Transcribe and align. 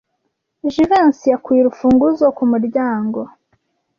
Jivency 0.73 1.25
yakuye 1.33 1.59
urufunguzo 1.61 2.25
ku 2.37 2.43
muryango. 2.51 3.19